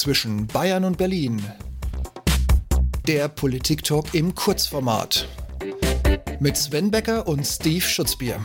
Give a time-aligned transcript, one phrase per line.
[0.00, 1.42] zwischen Bayern und Berlin.
[3.06, 5.28] Der Politik-Talk im Kurzformat.
[6.40, 8.40] Mit Sven Becker und Steve Schutzbier.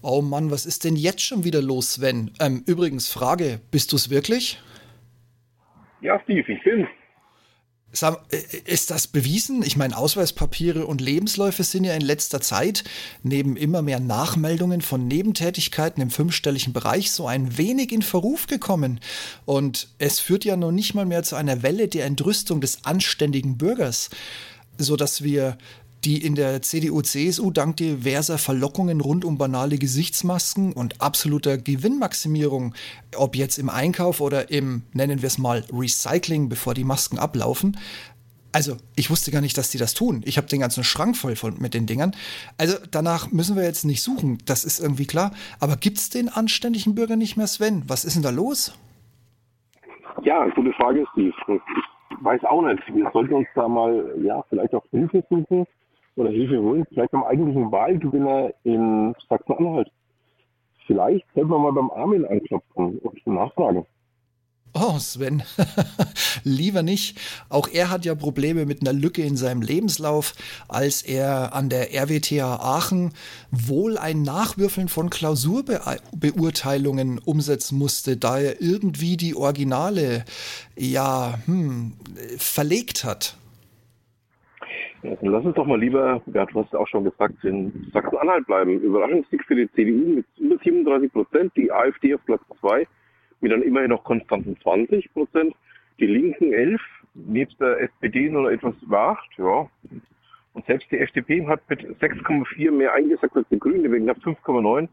[0.00, 2.30] Oh Mann, was ist denn jetzt schon wieder los, Sven?
[2.38, 4.62] Ähm, übrigens, Frage, bist du es wirklich?
[6.02, 6.86] Ja, Steve, ich bin.
[7.92, 8.12] Äh,
[8.64, 9.62] ist das bewiesen?
[9.62, 12.84] Ich meine, Ausweispapiere und Lebensläufe sind ja in letzter Zeit
[13.22, 19.00] neben immer mehr Nachmeldungen von Nebentätigkeiten im fünfstelligen Bereich so ein wenig in Verruf gekommen.
[19.46, 23.56] Und es führt ja noch nicht mal mehr zu einer Welle der Entrüstung des anständigen
[23.56, 24.10] Bürgers,
[24.76, 25.56] sodass wir
[26.04, 32.74] die in der CDU-CSU dank diverser Verlockungen rund um banale Gesichtsmasken und absoluter Gewinnmaximierung,
[33.16, 37.76] ob jetzt im Einkauf oder im, nennen wir es mal, Recycling, bevor die Masken ablaufen,
[38.50, 40.22] also, ich wusste gar nicht, dass die das tun.
[40.24, 42.12] Ich habe den ganzen Schrank voll von, mit den Dingern.
[42.56, 44.38] Also, danach müssen wir jetzt nicht suchen.
[44.46, 45.32] Das ist irgendwie klar.
[45.60, 47.82] Aber gibt es den anständigen Bürger nicht mehr, Sven?
[47.86, 48.76] Was ist denn da los?
[50.22, 51.34] Ja, gute Frage, Steve.
[51.46, 52.82] Ich weiß auch nicht.
[52.94, 55.66] Wir sollten uns da mal, ja, vielleicht auch Hilfe suchen
[56.18, 59.90] oder Hilfe holen, vielleicht am eigentlichen Wahlgewinner in Sachsen-Anhalt.
[60.86, 63.86] Vielleicht sollten wir mal beim Armin anklopfen und nachfragen.
[64.74, 65.42] Oh, Sven,
[66.44, 67.18] lieber nicht.
[67.48, 70.34] Auch er hat ja Probleme mit einer Lücke in seinem Lebenslauf,
[70.68, 73.12] als er an der RWTH Aachen
[73.50, 80.24] wohl ein Nachwürfeln von Klausurbeurteilungen umsetzen musste, da er irgendwie die Originale
[80.76, 81.94] ja hm,
[82.36, 83.37] verlegt hat.
[85.02, 88.80] Lass uns doch mal lieber, ja, du hast auch schon gesagt, in Sachsen-Anhalt bleiben.
[88.80, 92.86] Überraschungssieg für die CDU mit über 37 Prozent, die AfD auf Platz 2
[93.40, 95.54] mit dann immerhin noch konstanten 20 Prozent,
[96.00, 96.80] die Linken 11,
[97.14, 99.70] nebst der SPD nur etwas über 8, ja.
[100.54, 104.88] Und selbst die FDP hat mit 6,4 mehr eingesagt als die Grünen, wegen knapp 5,9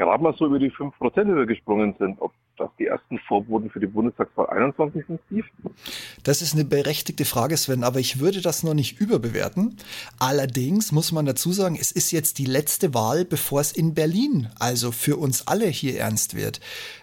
[0.00, 2.86] gerade mal so über die 5% übergesprungen sind, ob das die
[3.30, 5.46] Vorboten für die Bundestagswahl 21 sind, Steve?
[6.24, 9.76] Das ist eine berechtigte Frage, Sven, aber ich würde das noch nicht überbewerten.
[10.18, 14.48] Allerdings muss man dazu sagen, es ist jetzt die letzte Wahl, bevor es in Berlin,
[14.58, 16.60] also für uns alle hier ernst wird.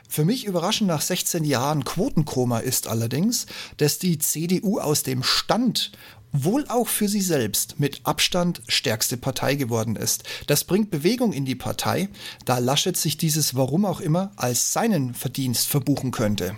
[0.10, 3.46] Für mich überraschend nach 16 Jahren Quotenkoma ist allerdings,
[3.78, 5.92] dass die CDU aus dem Stand
[6.32, 10.46] wohl auch für sie selbst mit Abstand stärkste Partei geworden ist.
[10.48, 12.10] Das bringt Bewegung in die Partei,
[12.46, 16.56] da Laschet sich dieses Warum auch immer als seinen Verdienst verbuchen könnte.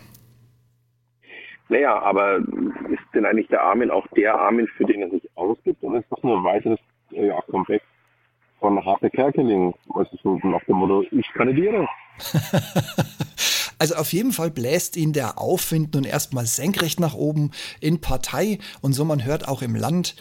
[1.70, 5.84] Naja, aber ist denn eigentlich der Armin auch der Armin, für den er sich ausgibt?
[5.84, 6.80] Und ist das nur ein weiteres
[7.12, 7.84] ja, Comeback
[8.60, 9.76] von Harpe Kerkeling?
[9.94, 11.88] Also so nach dem Motto, ich kandidiere.
[13.80, 18.60] Also auf jeden Fall bläst ihn der Aufwind nun erstmal senkrecht nach oben in Partei
[18.82, 20.16] und so man hört auch im Land.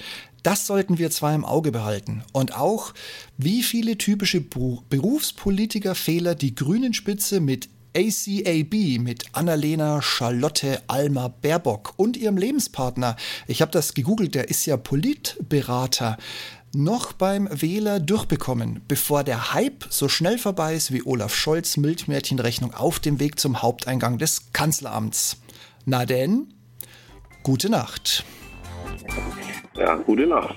[0.44, 2.22] Das sollten wir zwar im Auge behalten.
[2.32, 2.94] Und auch,
[3.36, 12.36] wie viele typische Berufspolitikerfehler die Grünen-Spitze mit ACAB mit Annalena Charlotte Alma Baerbock und ihrem
[12.36, 13.16] Lebenspartner.
[13.46, 16.16] Ich habe das gegoogelt, der ist ja Politberater
[16.74, 22.74] noch beim Wähler durchbekommen, bevor der Hype so schnell vorbei ist wie Olaf Scholz Milchmädchenrechnung
[22.74, 25.38] auf dem Weg zum Haupteingang des Kanzleramts.
[25.86, 26.52] Na denn,
[27.42, 28.24] gute Nacht.
[29.76, 30.56] Ja, gute Nacht.